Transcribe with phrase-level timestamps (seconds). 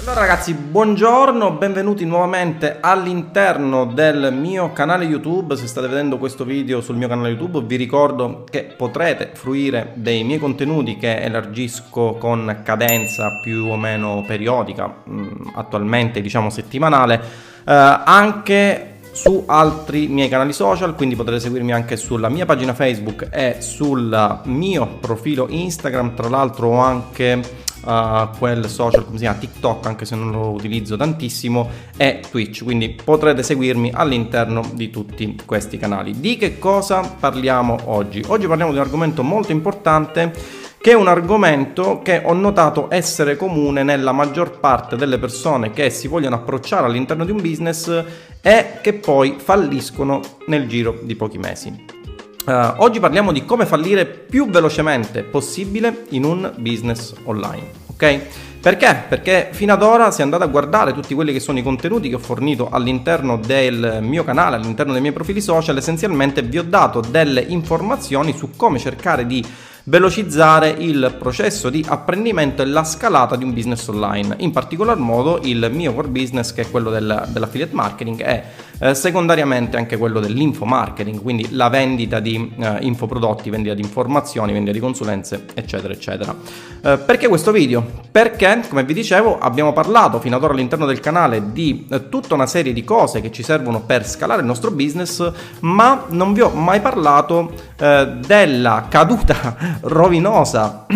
[0.00, 5.56] Allora ragazzi, buongiorno, benvenuti nuovamente all'interno del mio canale YouTube.
[5.56, 10.24] Se state vedendo questo video sul mio canale YouTube vi ricordo che potrete fruire dei
[10.24, 17.20] miei contenuti che elargisco con cadenza più o meno periodica, mm, attualmente diciamo settimanale,
[17.66, 23.28] eh, anche su altri miei canali social, quindi potrete seguirmi anche sulla mia pagina Facebook
[23.30, 26.14] e sul mio profilo Instagram.
[26.14, 30.50] Tra l'altro ho anche uh, quel social come si chiama TikTok anche se non lo
[30.50, 32.64] utilizzo tantissimo e Twitch.
[32.64, 36.18] Quindi potrete seguirmi all'interno di tutti questi canali.
[36.18, 38.22] Di che cosa parliamo oggi?
[38.26, 40.32] Oggi parliamo di un argomento molto importante
[40.80, 45.90] che è un argomento che ho notato essere comune nella maggior parte delle persone che
[45.90, 48.04] si vogliono approcciare all'interno di un business
[48.40, 51.99] e che poi falliscono nel giro di pochi mesi.
[52.46, 58.20] Uh, oggi parliamo di come fallire più velocemente possibile in un business online, ok?
[58.60, 59.04] Perché?
[59.08, 62.14] Perché fino ad ora, se andate a guardare tutti quelli che sono i contenuti che
[62.14, 67.00] ho fornito all'interno del mio canale, all'interno dei miei profili social, essenzialmente vi ho dato
[67.00, 69.44] delle informazioni su come cercare di
[69.84, 74.36] velocizzare il processo di apprendimento e la scalata di un business online.
[74.38, 78.42] In particolar modo il mio core business che è quello del, dell'affiliate marketing e
[78.80, 84.52] eh, secondariamente anche quello dell'info marketing, quindi la vendita di eh, infoprodotti, vendita di informazioni,
[84.52, 86.34] vendita di consulenze, eccetera, eccetera.
[86.82, 87.84] Eh, perché questo video?
[88.10, 92.34] Perché, come vi dicevo, abbiamo parlato fino ad ora all'interno del canale di eh, tutta
[92.34, 96.40] una serie di cose che ci servono per scalare il nostro business, ma non vi
[96.40, 100.86] ho mai parlato eh, della caduta rovinosa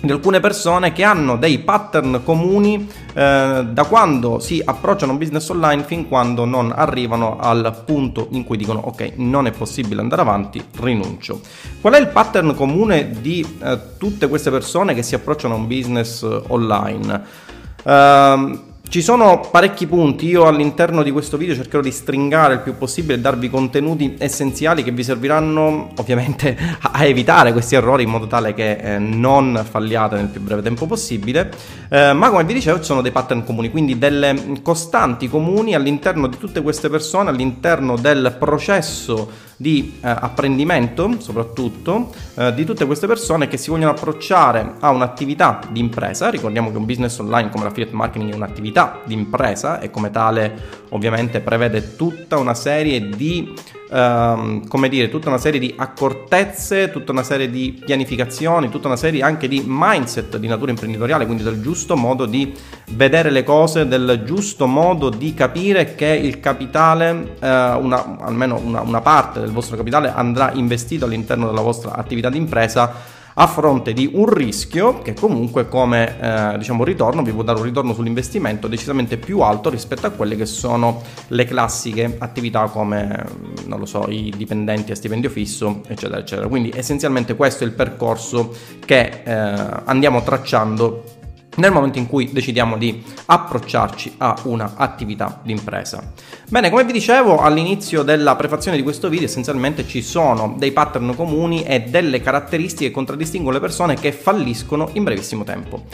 [0.00, 5.48] di alcune persone che hanno dei pattern comuni eh, da quando si approcciano un business
[5.50, 10.22] online fin quando non arrivano al punto in cui dicono ok non è possibile andare
[10.22, 11.40] avanti rinuncio.
[11.80, 15.66] Qual è il pattern comune di eh, tutte queste persone che si approcciano a un
[15.66, 17.48] business online?
[17.82, 22.76] Uh, ci sono parecchi punti, io all'interno di questo video cercherò di stringare il più
[22.76, 28.26] possibile e darvi contenuti essenziali che vi serviranno ovviamente a evitare questi errori in modo
[28.26, 31.52] tale che eh, non falliate nel più breve tempo possibile,
[31.88, 36.26] eh, ma come vi dicevo ci sono dei pattern comuni, quindi delle costanti comuni all'interno
[36.26, 43.06] di tutte queste persone, all'interno del processo di eh, apprendimento, soprattutto, eh, di tutte queste
[43.06, 46.30] persone che si vogliono approcciare a un'attività di impresa.
[46.30, 50.86] Ricordiamo che un business online come l'affiliate marketing è un'attività di impresa e come tale
[50.90, 53.52] ovviamente prevede tutta una serie di
[53.90, 58.96] ehm, come dire, tutta una serie di accortezze, tutta una serie di pianificazioni, tutta una
[58.96, 62.54] serie anche di mindset di natura imprenditoriale, quindi del giusto modo di
[62.90, 68.80] vedere le cose, del giusto modo di capire che il capitale, eh, una, almeno una,
[68.80, 73.92] una parte del vostro capitale andrà investito all'interno della vostra attività di impresa a fronte
[73.92, 78.66] di un rischio che comunque come eh, diciamo ritorno vi può dare un ritorno sull'investimento
[78.66, 83.24] decisamente più alto rispetto a quelle che sono le classiche attività come
[83.66, 86.48] non lo so i dipendenti a stipendio fisso eccetera eccetera.
[86.48, 88.54] Quindi essenzialmente questo è il percorso
[88.84, 91.18] che eh, andiamo tracciando
[91.56, 96.12] nel momento in cui decidiamo di approcciarci a un'attività di impresa.
[96.48, 101.14] Bene, come vi dicevo all'inizio della prefazione di questo video, essenzialmente ci sono dei pattern
[101.14, 105.84] comuni e delle caratteristiche che contraddistinguono le persone che falliscono in brevissimo tempo.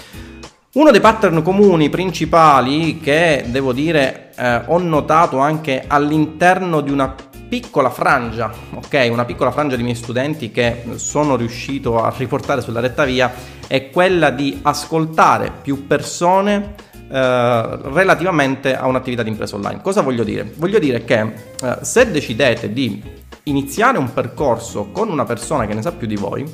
[0.77, 7.15] Uno dei pattern comuni principali che devo dire eh, ho notato anche all'interno di una
[7.49, 12.81] piccola frangia, ok, una piccola frangia di miei studenti che sono riuscito a riportare sulla
[12.81, 13.33] retta via
[13.67, 16.75] è quella di ascoltare più persone
[17.09, 19.81] eh, relativamente a un'attività di impresa online.
[19.81, 20.53] Cosa voglio dire?
[20.57, 23.03] Voglio dire che eh, se decidete di
[23.45, 26.45] iniziare un percorso con una persona che ne sa più di voi,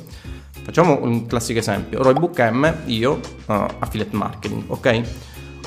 [0.63, 5.01] facciamo un classico esempio, Roybook M, io, uh, affiliate marketing, ok?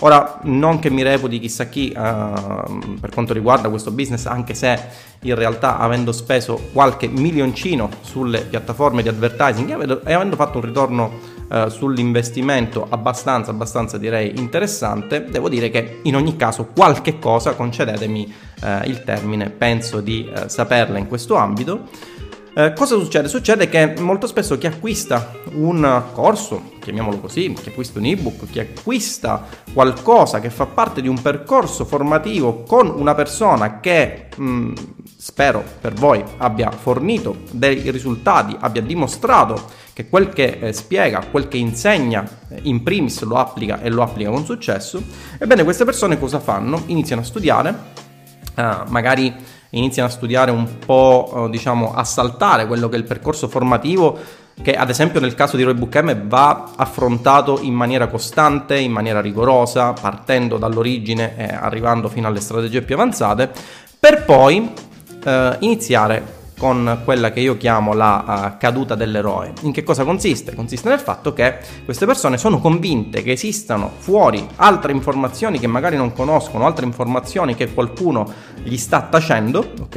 [0.01, 4.79] Ora, non che mi reputi chissà chi uh, per quanto riguarda questo business, anche se
[5.21, 11.12] in realtà avendo speso qualche milioncino sulle piattaforme di advertising e avendo fatto un ritorno
[11.49, 18.34] uh, sull'investimento abbastanza, abbastanza direi interessante, devo dire che in ogni caso qualche cosa, concedetemi
[18.60, 21.89] uh, il termine, penso di saperla in questo ambito.
[22.58, 23.28] Eh, cosa succede?
[23.28, 28.60] Succede che molto spesso chi acquista un corso, chiamiamolo così, chi acquista un ebook, chi
[28.60, 34.72] acquista qualcosa che fa parte di un percorso formativo con una persona che mh, mm,
[35.18, 39.62] spero per voi abbia fornito dei risultati, abbia dimostrato
[39.92, 44.00] che quel che eh, spiega, quel che insegna eh, in primis lo applica e lo
[44.00, 45.03] applica con successo,
[45.38, 46.84] ebbene queste persone cosa fanno?
[46.86, 47.78] Iniziano a studiare,
[48.54, 49.34] eh, magari
[49.71, 54.45] iniziano a studiare un po', eh, diciamo, a saltare quello che è il percorso formativo
[54.63, 59.21] che ad esempio nel caso di Roybook M va affrontato in maniera costante, in maniera
[59.21, 63.51] rigorosa, partendo dall'origine e arrivando fino alle strategie più avanzate,
[63.98, 64.72] per poi
[65.24, 68.24] eh, iniziare con quella che io chiamo la
[68.54, 69.53] uh, caduta dell'eroe.
[69.62, 70.54] In che cosa consiste?
[70.54, 75.97] Consiste nel fatto che queste persone sono convinte che esistano fuori altre informazioni che magari
[75.97, 78.32] non conoscono, altre informazioni che qualcuno
[78.62, 79.97] gli sta tacendo, ok?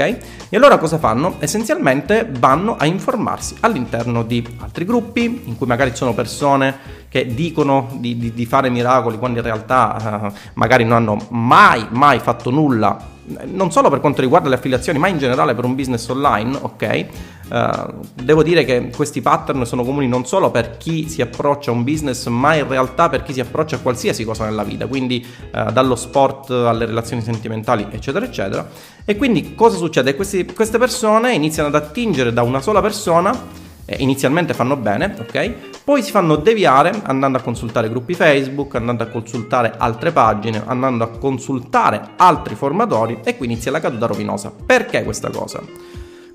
[0.50, 1.36] E allora cosa fanno?
[1.40, 7.34] Essenzialmente vanno a informarsi all'interno di altri gruppi in cui magari ci sono persone che
[7.34, 12.20] dicono di, di, di fare miracoli quando in realtà uh, magari non hanno mai, mai
[12.20, 16.08] fatto nulla non solo per quanto riguarda le affiliazioni, ma in generale per un business
[16.08, 17.06] online, ok?
[17.50, 21.74] Uh, devo dire che questi pattern sono comuni non solo per chi si approccia a
[21.74, 25.26] un business, ma in realtà per chi si approccia a qualsiasi cosa nella vita, quindi
[25.54, 28.68] uh, dallo sport alle relazioni sentimentali, eccetera, eccetera.
[29.06, 30.16] E quindi cosa succede?
[30.16, 35.82] Questi, queste persone iniziano ad attingere da una sola persona eh, inizialmente fanno bene, ok?
[35.84, 41.04] Poi si fanno deviare andando a consultare gruppi Facebook, andando a consultare altre pagine, andando
[41.04, 44.54] a consultare altri formatori e qui inizia la caduta rovinosa.
[44.64, 45.60] Perché questa cosa?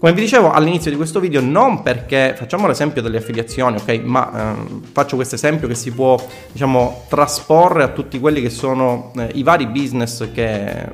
[0.00, 4.00] Come vi dicevo all'inizio di questo video, non perché facciamo l'esempio delle affiliazioni, ok?
[4.02, 6.18] Ma ehm, faccio questo esempio che si può,
[6.50, 10.90] diciamo, trasporre a tutti quelli che sono eh, i vari business che,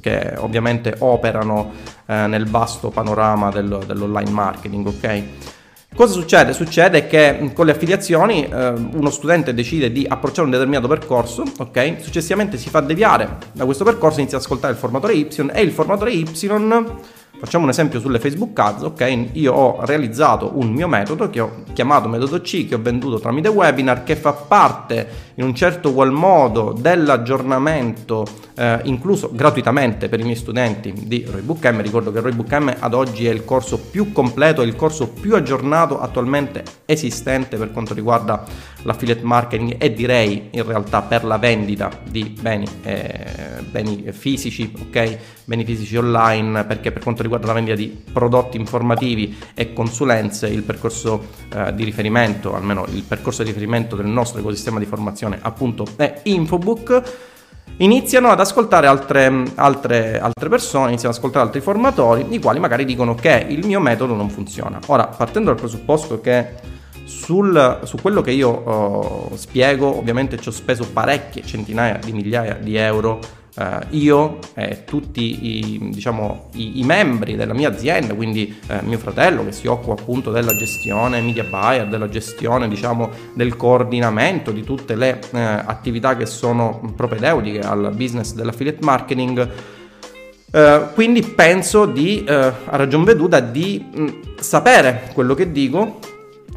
[0.00, 1.70] che ovviamente operano
[2.04, 5.22] eh, nel vasto panorama del, dell'online marketing, ok?
[5.94, 6.54] Cosa succede?
[6.54, 11.96] Succede che con le affiliazioni eh, uno studente decide di approcciare un determinato percorso, ok?
[12.00, 15.70] Successivamente si fa deviare da questo percorso, inizia ad ascoltare il formatore Y e il
[15.70, 16.24] formatore Y
[17.42, 19.28] Facciamo un esempio sulle Facebook Ads, ok?
[19.32, 23.48] Io ho realizzato un mio metodo che ho chiamato metodo C, che ho venduto tramite
[23.48, 28.24] webinar, che fa parte in un certo qual modo dell'aggiornamento
[28.54, 31.80] eh, incluso gratuitamente per i miei studenti di Roybook M.
[31.80, 36.00] Ricordo che Roybook M ad oggi è il corso più completo, il corso più aggiornato
[36.00, 38.44] attualmente esistente per quanto riguarda
[38.82, 45.18] l'affiliate marketing e direi in realtà per la vendita di beni, eh, beni fisici, ok?
[45.44, 50.62] Beni fisici online, perché per quanto riguarda la vendita di prodotti informativi e consulenze, il
[50.62, 55.86] percorso eh, di riferimento, almeno il percorso di riferimento del nostro ecosistema di formazione appunto
[55.96, 57.02] è Infobook
[57.78, 62.84] iniziano ad ascoltare altre, altre, altre, persone, iniziano ad ascoltare altri formatori, i quali magari
[62.84, 64.78] dicono che il mio metodo non funziona.
[64.86, 66.70] Ora, partendo dal presupposto che
[67.04, 72.54] sul, su quello che io uh, spiego, ovviamente ci ho speso parecchie centinaia di migliaia
[72.54, 73.20] di euro
[73.54, 78.96] Uh, io e tutti i, diciamo, i, i, membri della mia azienda, quindi eh, mio
[78.96, 84.64] fratello che si occupa appunto della gestione media buyer, della gestione diciamo, del coordinamento di
[84.64, 89.48] tutte le eh, attività che sono propedeutiche al business dell'affiliate marketing.
[90.50, 95.98] Uh, quindi penso di, uh, a ragion veduta, di mh, sapere quello che dico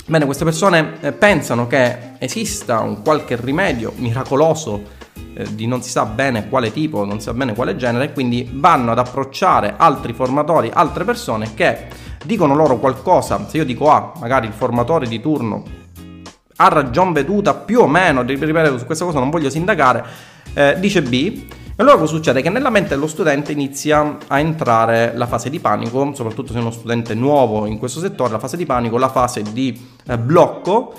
[0.07, 5.04] Bene, queste persone eh, pensano che esista un qualche rimedio miracoloso eh,
[5.51, 8.91] di non si sa bene quale tipo, non si sa bene quale genere, quindi vanno
[8.91, 11.87] ad approcciare altri formatori, altre persone che
[12.23, 13.45] dicono loro qualcosa.
[13.47, 15.63] Se io dico A, magari il formatore di turno
[16.57, 20.05] ha ragion veduta più o meno, ripeto su questa cosa non voglio sindacare,
[20.53, 21.43] eh, dice B
[21.77, 22.41] e allora cosa succede?
[22.41, 26.61] Che nella mente dello studente inizia a entrare la fase di panico, soprattutto se è
[26.61, 29.77] uno studente nuovo in questo settore, la fase di panico, la fase di
[30.07, 30.93] eh, blocco,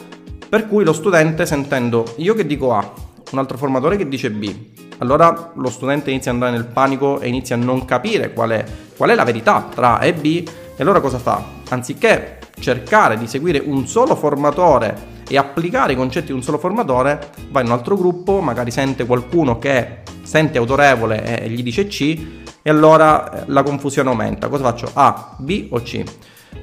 [0.47, 2.93] per cui lo studente sentendo io che dico A,
[3.31, 4.55] un altro formatore che dice B,
[4.99, 8.65] allora lo studente inizia ad andare nel panico e inizia a non capire qual è,
[8.97, 11.43] qual è la verità tra A e B, e allora cosa fa?
[11.71, 17.31] Anziché cercare di seguire un solo formatore e applicare i concetti di un solo formatore,
[17.51, 22.45] va in un altro gruppo, magari sente qualcuno che sente autorevole e gli dice C
[22.63, 24.49] e allora eh, la confusione aumenta.
[24.49, 24.91] Cosa faccio?
[24.93, 26.03] A, B o C?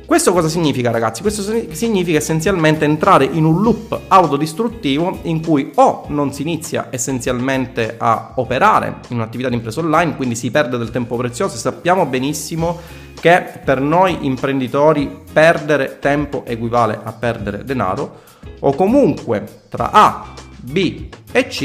[0.06, 1.22] Questo cosa significa ragazzi?
[1.22, 1.42] Questo
[1.72, 8.34] significa essenzialmente entrare in un loop autodistruttivo in cui o non si inizia essenzialmente a
[8.36, 12.80] operare in un'attività di impresa online, quindi si perde del tempo prezioso e sappiamo benissimo
[13.20, 18.20] che per noi imprenditori perdere tempo equivale a perdere denaro,
[18.60, 21.62] o comunque tra A, B e C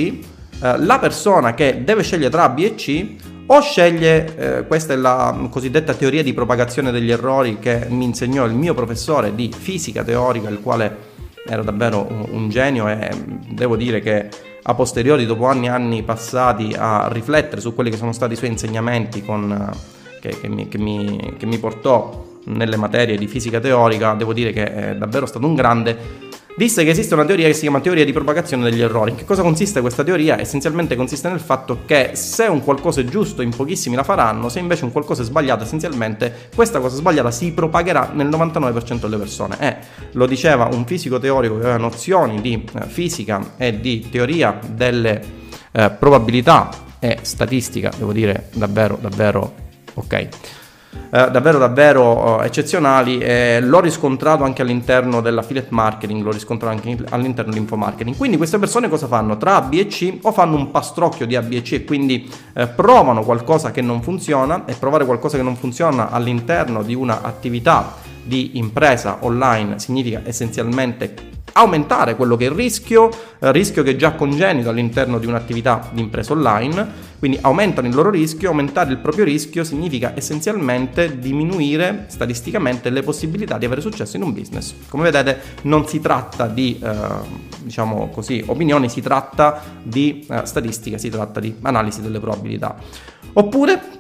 [0.60, 3.16] eh, la persona che deve scegliere tra A, B e C
[3.50, 8.44] o sceglie, eh, questa è la cosiddetta teoria di propagazione degli errori che mi insegnò
[8.44, 10.96] il mio professore di fisica teorica, il quale
[11.46, 13.10] era davvero un, un genio e
[13.48, 14.28] devo dire che
[14.62, 18.36] a posteriori, dopo anni e anni passati a riflettere su quelli che sono stati i
[18.36, 19.70] suoi insegnamenti con,
[20.20, 24.52] che, che, mi, che, mi, che mi portò nelle materie di fisica teorica, devo dire
[24.52, 26.27] che è davvero stato un grande
[26.58, 29.12] disse che esiste una teoria che si chiama teoria di propagazione degli errori.
[29.12, 30.40] In che cosa consiste questa teoria?
[30.40, 34.58] Essenzialmente consiste nel fatto che se un qualcosa è giusto in pochissimi la faranno, se
[34.58, 39.56] invece un qualcosa è sbagliato essenzialmente questa cosa sbagliata si propagherà nel 99% delle persone.
[39.60, 39.76] E
[40.12, 45.22] lo diceva un fisico teorico che aveva nozioni di eh, fisica e di teoria delle
[45.70, 49.54] eh, probabilità e statistica, devo dire davvero davvero
[49.94, 50.28] ok.
[51.10, 57.04] Eh, davvero davvero eh, eccezionali e l'ho riscontrato anche all'interno dell'affiliate marketing, l'ho riscontrato anche
[57.08, 58.14] all'interno dell'infomarketing.
[58.14, 59.38] Quindi queste persone cosa fanno?
[59.38, 61.84] Tra A, B e C o fanno un pastrocchio di A, B e C e
[61.84, 66.94] quindi eh, provano qualcosa che non funziona e provare qualcosa che non funziona all'interno di
[66.94, 71.14] un'attività di impresa online significa essenzialmente
[71.52, 75.88] aumentare quello che è il rischio, eh, rischio che è già congenito all'interno di un'attività
[75.90, 76.86] di impresa online,
[77.18, 83.58] quindi aumentano il loro rischio, aumentare il proprio rischio significa essenzialmente diminuire statisticamente le possibilità
[83.58, 84.74] di avere successo in un business.
[84.88, 86.96] Come vedete non si tratta di, eh,
[87.62, 92.76] diciamo così, opinioni, si tratta di eh, statistica, si tratta di analisi delle probabilità.
[93.32, 93.97] Oppure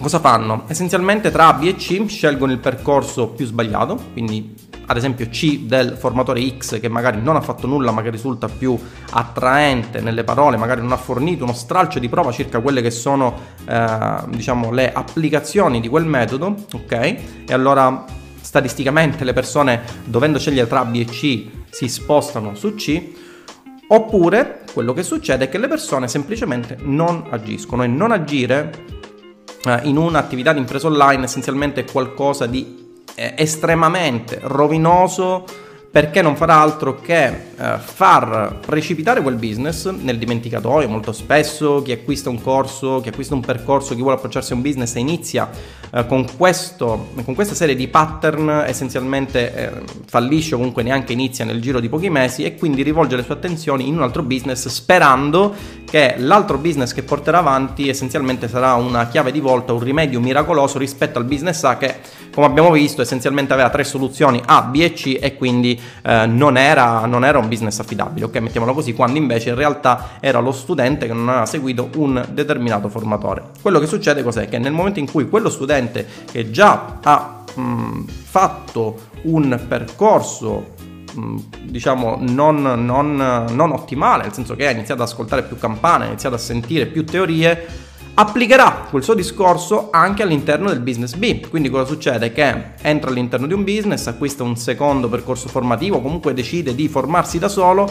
[0.00, 0.64] Cosa fanno?
[0.66, 4.54] Essenzialmente tra B e C scelgono il percorso più sbagliato, quindi
[4.86, 8.48] ad esempio C del formatore X che magari non ha fatto nulla ma che risulta
[8.48, 8.78] più
[9.10, 13.36] attraente nelle parole, magari non ha fornito uno stralcio di prova circa quelle che sono
[13.68, 16.92] eh, diciamo le applicazioni di quel metodo, ok?
[16.92, 18.02] E allora
[18.40, 23.28] statisticamente le persone dovendo scegliere tra B e C si spostano su C.
[23.92, 28.98] Oppure quello che succede è che le persone semplicemente non agiscono e non agire
[29.82, 35.44] in un'attività di impresa online essenzialmente è qualcosa di eh, estremamente rovinoso
[35.90, 41.82] perché non farà altro che eh, far precipitare quel business nel dimenticatoio molto spesso.
[41.82, 45.50] Chi acquista un corso, chi acquista un percorso, chi vuole approcciarsi a un business inizia
[45.92, 49.70] eh, con, questo, con questa serie di pattern essenzialmente eh,
[50.06, 53.34] fallisce o comunque neanche inizia nel giro di pochi mesi e quindi rivolge le sue
[53.34, 55.52] attenzioni in un altro business sperando
[55.90, 60.78] che l'altro business che porterà avanti essenzialmente sarà una chiave di volta, un rimedio miracoloso
[60.78, 61.96] rispetto al business A che
[62.32, 66.56] come abbiamo visto essenzialmente aveva tre soluzioni A, B e C e quindi eh, non,
[66.56, 68.36] era, non, era, un business affidabile, ok?
[68.38, 72.88] Mettiamolo così, quando invece in realtà era lo studente che non aveva seguito un determinato
[72.88, 73.42] formatore.
[73.60, 74.48] Quello che succede cos'è?
[74.48, 80.78] Che nel momento in cui quello studente che già ha mh, fatto un percorso
[81.62, 83.16] diciamo non, non,
[83.50, 86.86] non, ottimale, nel senso che ha iniziato ad ascoltare più campane, ha iniziato a sentire
[86.86, 87.66] più teorie,
[88.14, 91.48] applicherà quel suo discorso anche all'interno del business B.
[91.48, 92.32] Quindi cosa succede?
[92.32, 97.38] Che entra all'interno di un business, acquista un secondo percorso formativo, comunque decide di formarsi
[97.38, 97.90] da solo,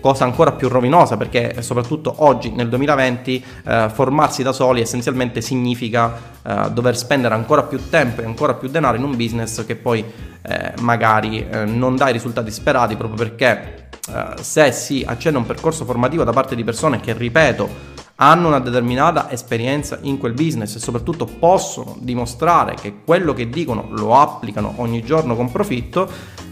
[0.00, 6.12] cosa ancora più rovinosa perché soprattutto oggi nel 2020 eh, formarsi da soli essenzialmente significa
[6.42, 10.04] eh, dover spendere ancora più tempo e ancora più denaro in un business che poi
[10.42, 15.46] eh, magari eh, non dà i risultati sperati proprio perché eh, se si accende un
[15.46, 20.76] percorso formativo da parte di persone che ripeto hanno una determinata esperienza in quel business
[20.76, 26.08] e soprattutto possono dimostrare che quello che dicono lo applicano ogni giorno con profitto,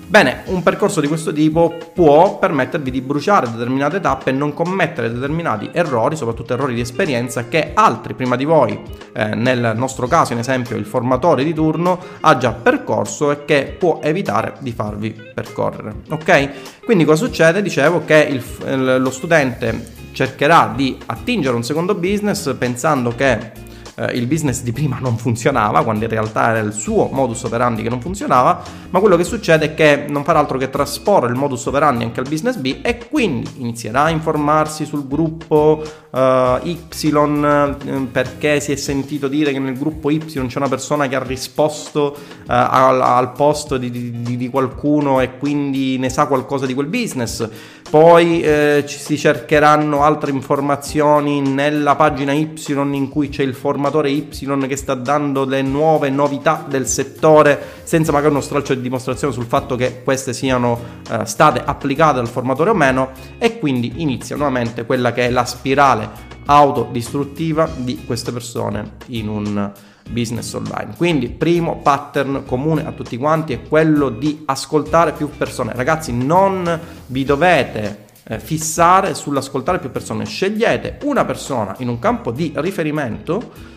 [0.06, 5.11] bene, un percorso di questo tipo può permettervi di bruciare determinate tappe e non commettere
[5.11, 8.78] determinati errori, soprattutto errori di esperienza che altri prima di voi,
[9.14, 13.75] eh, nel nostro caso in esempio il formatore di turno, ha già percorso e che
[13.78, 15.94] può evitare di farvi percorrere.
[16.11, 16.83] Ok?
[16.85, 17.62] Quindi cosa succede?
[17.62, 23.62] Dicevo che il, lo studente cercherà di attingere un secondo business pensando che
[23.97, 27.83] eh, il business di prima non funzionava, quando in realtà era il suo modus operandi
[27.83, 31.37] che non funzionava, ma quello che succede è che non farà altro che trasporre il
[31.37, 36.18] modus operandi anche al business B e quindi inizierà a informarsi sul gruppo uh,
[36.62, 41.16] Y eh, perché si è sentito dire che nel gruppo Y c'è una persona che
[41.16, 46.66] ha risposto uh, al, al, posto di, di, di, qualcuno e quindi ne sa qualcosa
[46.66, 47.49] di quel business.
[47.94, 54.10] Poi eh, ci si cercheranno altre informazioni nella pagina Y in cui c'è il formatore
[54.10, 54.28] Y
[54.66, 59.44] che sta dando le nuove novità del settore senza magari uno stralcio di dimostrazione sul
[59.44, 60.76] fatto che queste siano
[61.08, 63.10] eh, state applicate dal formatore o meno.
[63.38, 66.10] E quindi inizia nuovamente quella che è la spirale
[66.46, 69.72] autodistruttiva di queste persone in un
[70.08, 70.94] business online.
[70.96, 75.73] Quindi, primo pattern comune a tutti quanti è quello di ascoltare più persone.
[75.75, 82.30] Ragazzi, non vi dovete eh, fissare sull'ascoltare più persone, scegliete una persona in un campo
[82.30, 83.73] di riferimento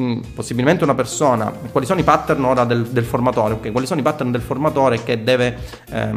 [0.00, 3.52] Mm, possibilmente una persona, quali sono i pattern ora del, del formatore?
[3.54, 5.58] Okay, quali sono i pattern del formatore che deve,
[5.90, 6.16] ehm,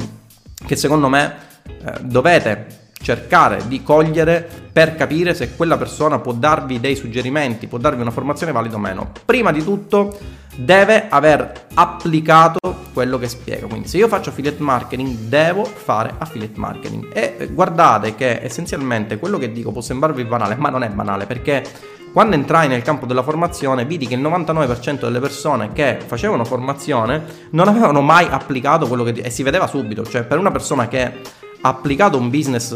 [0.65, 6.82] che secondo me eh, dovete cercare di cogliere per capire se quella persona può darvi
[6.82, 9.10] dei suggerimenti, può darvi una formazione valida o meno.
[9.24, 10.17] Prima di tutto
[10.53, 12.60] deve aver applicato
[12.91, 13.67] quello che spiega.
[13.67, 17.08] Quindi se io faccio affiliate marketing devo fare affiliate marketing.
[17.13, 21.63] E guardate che essenzialmente quello che dico può sembrarvi banale, ma non è banale perché
[22.12, 27.24] quando entrai nel campo della formazione vidi che il 99% delle persone che facevano formazione
[27.51, 29.12] non avevano mai applicato quello che...
[29.12, 32.75] e si vedeva subito, cioè per una persona che applicato un business,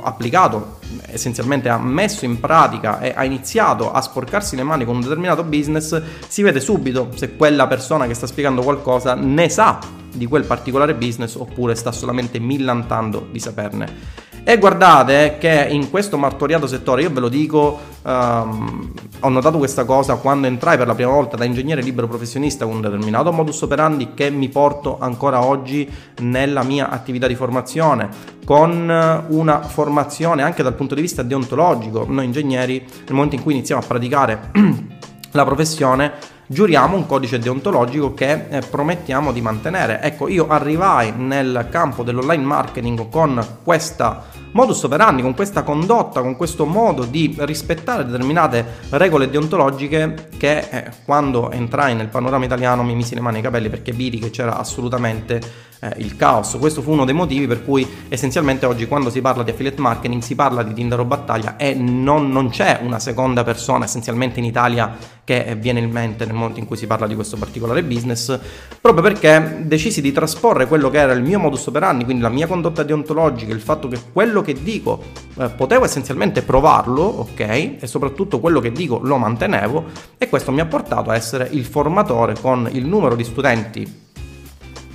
[0.00, 5.00] applicato essenzialmente ha messo in pratica e ha iniziato a sporcarsi le mani con un
[5.00, 9.80] determinato business, si vede subito se quella persona che sta spiegando qualcosa ne sa
[10.12, 14.21] di quel particolare business oppure sta solamente millantando di saperne.
[14.44, 19.84] E guardate che in questo martoriato settore, io ve lo dico, um, ho notato questa
[19.84, 23.62] cosa quando entrai per la prima volta da ingegnere libero professionista con un determinato modus
[23.62, 25.88] operandi che mi porto ancora oggi
[26.22, 28.08] nella mia attività di formazione,
[28.44, 32.04] con una formazione anche dal punto di vista deontologico.
[32.08, 34.50] Noi ingegneri, nel momento in cui iniziamo a praticare
[35.30, 36.14] la professione,
[36.46, 40.00] giuriamo un codice deontologico che eh, promettiamo di mantenere.
[40.02, 46.36] Ecco, io arrivai nel campo dell'online marketing con questa modus operandi, con questa condotta, con
[46.36, 52.94] questo modo di rispettare determinate regole deontologiche che eh, quando entrai nel panorama italiano mi
[52.94, 55.40] misi le mani ai capelli perché vidi che c'era assolutamente
[55.80, 56.56] eh, il caos.
[56.58, 60.22] Questo fu uno dei motivi per cui essenzialmente oggi quando si parla di affiliate marketing
[60.22, 64.44] si parla di Tinder o battaglia e non, non c'è una seconda persona essenzialmente in
[64.44, 68.38] Italia che viene in mente nel momento in cui si parla di questo particolare business,
[68.80, 72.46] proprio perché decisi di trasporre quello che era il mio modus operandi, quindi la mia
[72.46, 75.02] condotta deontologica, il fatto che quello che dico
[75.38, 77.40] eh, potevo essenzialmente provarlo, ok?
[77.40, 79.84] E soprattutto quello che dico lo mantenevo
[80.18, 84.10] e questo mi ha portato a essere il formatore con il numero di studenti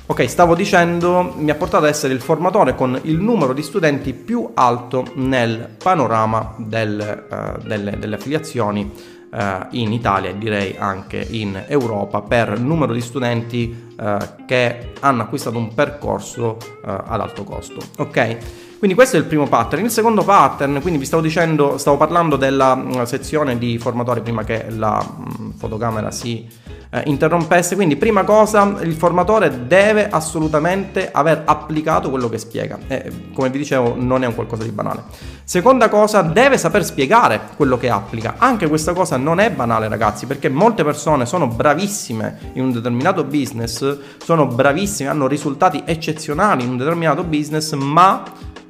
[0.09, 4.13] Ok, stavo dicendo, mi ha portato ad essere il formatore con il numero di studenti
[4.13, 8.89] più alto nel panorama del, uh, delle, delle, affiliazioni
[9.31, 15.21] uh, in Italia e direi anche in Europa per numero di studenti uh, che hanno
[15.23, 17.79] acquistato un percorso ad alto costo.
[17.97, 18.37] Ok?
[18.77, 19.83] Quindi questo è il primo pattern.
[19.83, 24.69] Il secondo pattern, quindi vi stavo dicendo, stavo parlando della sezione di formatori prima che
[24.69, 26.47] la mh, fotocamera si
[26.89, 27.75] eh, interrompesse.
[27.75, 32.77] Quindi, prima cosa, il formatore deve assolutamente aver applicato quello che spiega.
[32.87, 35.03] E, come vi dicevo, non è un qualcosa di banale.
[35.43, 38.35] Seconda cosa, deve saper spiegare quello che applica.
[38.37, 43.23] Anche questa cosa non è banale, ragazzi, perché molte persone sono bravissime in un determinato
[43.23, 48.23] business, sono bravissime, hanno risultati eccezionali in un determinato business, ma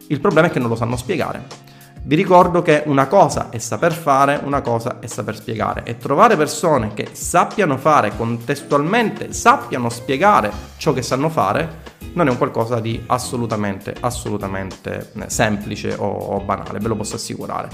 [0.08, 1.67] il problema è che non lo sanno spiegare.
[2.08, 6.38] Vi ricordo che una cosa è saper fare, una cosa è saper spiegare e trovare
[6.38, 11.82] persone che sappiano fare contestualmente, sappiano spiegare ciò che sanno fare,
[12.14, 17.18] non è un qualcosa di assolutamente, assolutamente eh, semplice o, o banale, ve lo posso
[17.18, 17.68] assicurare.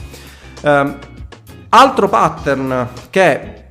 [0.64, 0.98] Um,
[1.70, 3.66] altro pattern che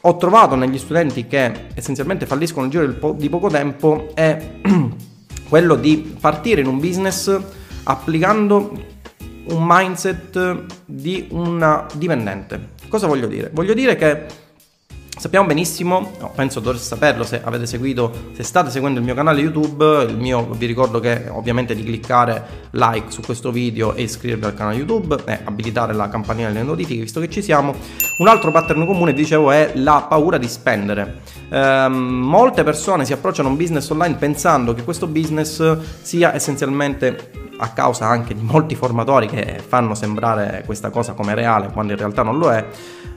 [0.00, 4.60] ho trovato negli studenti che essenzialmente falliscono nel giro di poco tempo è
[5.48, 7.40] quello di partire in un business
[7.82, 8.94] applicando
[9.48, 12.74] un mindset di un dipendente.
[12.88, 13.50] Cosa voglio dire?
[13.52, 14.44] Voglio dire che
[15.18, 19.40] Sappiamo benissimo, no, penso dovreste saperlo se avete seguito, se state seguendo il mio canale
[19.40, 24.44] YouTube, il mio, vi ricordo che ovviamente di cliccare like su questo video e iscrivervi
[24.44, 27.74] al canale YouTube e abilitare la campanella delle notifiche visto che ci siamo.
[28.18, 31.20] Un altro pattern comune, dicevo, è la paura di spendere.
[31.48, 37.45] Eh, molte persone si approcciano a un business online pensando che questo business sia essenzialmente
[37.58, 41.98] a causa anche di molti formatori che fanno sembrare questa cosa come reale quando in
[41.98, 42.66] realtà non lo è,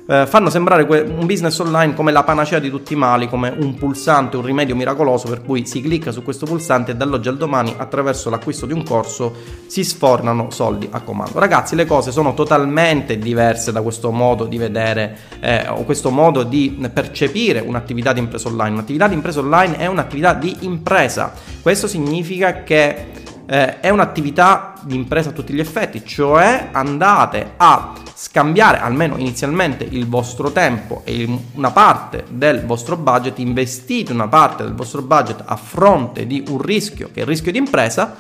[0.10, 3.76] eh, fanno sembrare un business online come la panacea di tutti i mali, come un
[3.76, 7.76] pulsante, un rimedio miracoloso per cui si clicca su questo pulsante e dall'oggi al domani
[7.78, 9.36] attraverso l'acquisto di un corso
[9.68, 11.38] si sfornano soldi a comando.
[11.38, 16.42] Ragazzi, le cose sono totalmente diverse da questo modo di vedere eh, o questo modo
[16.42, 18.74] di percepire un'attività di impresa online.
[18.74, 21.32] Un'attività di impresa online è un'attività di impresa.
[21.62, 23.19] Questo significa che
[23.50, 29.84] eh, è un'attività di impresa a tutti gli effetti, cioè andate a scambiare almeno inizialmente
[29.90, 35.42] il vostro tempo e una parte del vostro budget, investite una parte del vostro budget
[35.44, 38.16] a fronte di un rischio che è il rischio di impresa,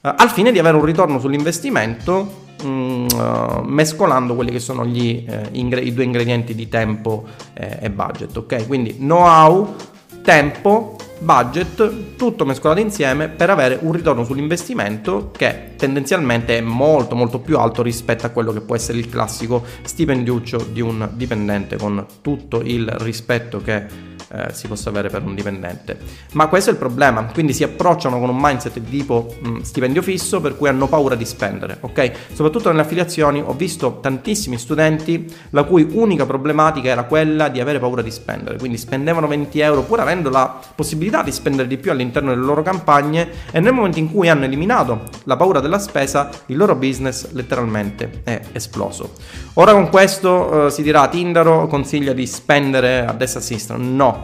[0.00, 5.24] eh, al fine di avere un ritorno sull'investimento Mm, uh, mescolando quelli che sono gli,
[5.28, 8.68] eh, ingre- i due ingredienti di tempo eh, e budget, ok?
[8.68, 9.74] Quindi know-how,
[10.22, 17.38] tempo budget, tutto mescolato insieme per avere un ritorno sull'investimento che tendenzialmente è molto molto
[17.38, 22.04] più alto rispetto a quello che può essere il classico stipendiuccio di un dipendente con
[22.20, 25.98] tutto il rispetto che eh, si possa avere per un dipendente.
[26.32, 29.60] Ma questo è il problema, quindi si approcciano con un mindset di tipo mh, mm,
[29.60, 32.12] stipendio fisso per cui hanno paura di spendere, ok?
[32.32, 37.78] Soprattutto nelle affiliazioni ho visto tantissimi studenti la cui unica problematica era quella di avere
[37.78, 41.90] paura di spendere, quindi spendevano 20 euro pur avendo la possibilità di spendere di più
[41.90, 46.30] all'interno delle loro campagne e nel momento in cui hanno eliminato la paura della spesa
[46.46, 49.12] il loro business letteralmente è esploso.
[49.54, 53.76] Ora con questo eh, si dirà Tindaro consiglia di spendere a destra e a sinistra,
[53.76, 54.21] no.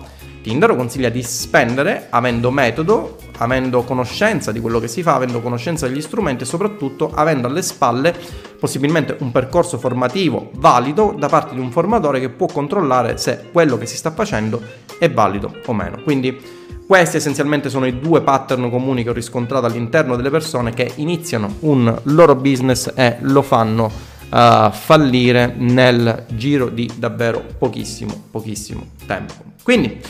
[0.49, 5.87] Tindaro consiglia di spendere avendo metodo, avendo conoscenza di quello che si fa, avendo conoscenza
[5.87, 8.15] degli strumenti e soprattutto avendo alle spalle
[8.59, 13.77] possibilmente un percorso formativo valido da parte di un formatore che può controllare se quello
[13.77, 14.63] che si sta facendo
[14.99, 16.01] è valido o meno.
[16.03, 16.41] Quindi
[16.87, 21.57] questi essenzialmente sono i due pattern comuni che ho riscontrato all'interno delle persone che iniziano
[21.61, 29.35] un loro business e lo fanno uh, fallire nel giro di davvero pochissimo, pochissimo tempo.
[29.63, 30.01] Quindi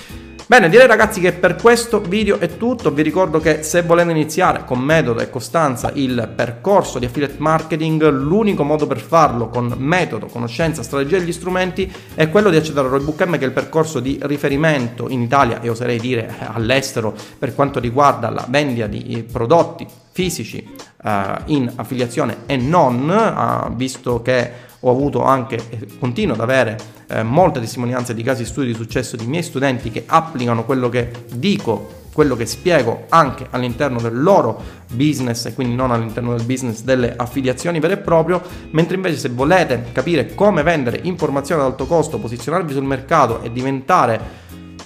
[0.49, 2.91] Bene, direi ragazzi che per questo video è tutto.
[2.91, 8.09] Vi ricordo che se volete iniziare con metodo e costanza il percorso di affiliate marketing,
[8.09, 12.87] l'unico modo per farlo con metodo, conoscenza, strategia e gli strumenti è quello di accedere
[12.87, 17.15] a Roybook M, che è il percorso di riferimento in Italia e oserei dire all'estero
[17.39, 20.67] per quanto riguarda la vendita di prodotti fisici
[21.03, 21.11] uh,
[21.45, 27.23] in affiliazione e non, uh, visto che ho avuto anche e continuo ad avere eh,
[27.23, 31.11] molte testimonianze di casi di studio di successo di miei studenti che applicano quello che
[31.33, 36.83] dico quello che spiego anche all'interno del loro business e quindi non all'interno del business
[36.83, 41.87] delle affiliazioni vere e proprie, mentre invece se volete capire come vendere informazioni ad alto
[41.87, 44.21] costo, posizionarvi sul mercato e diventare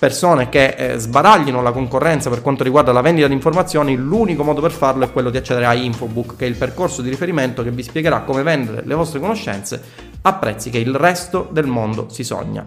[0.03, 4.61] persone che eh, sbaraglino la concorrenza per quanto riguarda la vendita di informazioni, l'unico modo
[4.61, 7.71] per farlo è quello di accedere a Infobook, che è il percorso di riferimento che
[7.71, 9.81] vi spiegherà come vendere le vostre conoscenze
[10.23, 12.65] a prezzi che il resto del mondo si sogna.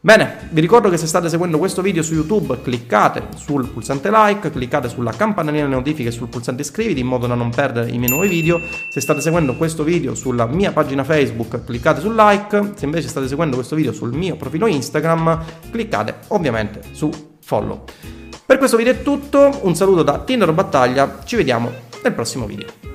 [0.00, 4.52] Bene, vi ricordo che se state seguendo questo video su YouTube cliccate sul pulsante like,
[4.52, 7.98] cliccate sulla campanellina delle notifiche e sul pulsante iscriviti in modo da non perdere i
[7.98, 8.60] miei nuovi video.
[8.90, 13.26] Se state seguendo questo video sulla mia pagina Facebook cliccate sul like, se invece state
[13.26, 17.82] seguendo questo video sul mio profilo Instagram cliccate ovviamente su follow.
[18.46, 21.72] Per questo video è tutto, un saluto da Tinder Battaglia, ci vediamo
[22.04, 22.87] nel prossimo video.